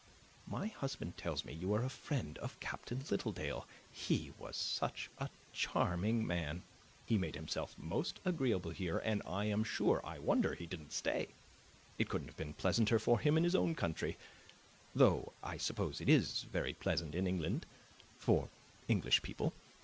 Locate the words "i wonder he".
10.03-10.65